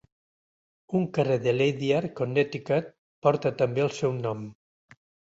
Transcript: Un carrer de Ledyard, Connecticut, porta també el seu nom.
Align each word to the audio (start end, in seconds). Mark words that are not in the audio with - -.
Un 0.99 1.03
carrer 1.17 1.35
de 1.43 1.51
Ledyard, 1.57 2.11
Connecticut, 2.19 2.87
porta 3.27 3.51
també 3.59 3.83
el 3.85 3.93
seu 3.99 4.15
nom. 4.23 4.41